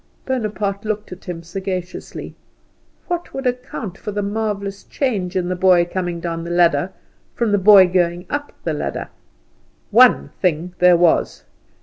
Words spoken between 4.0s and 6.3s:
the marvellous change in the boy coming